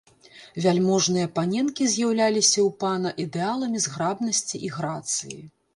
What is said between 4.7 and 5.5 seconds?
грацыі.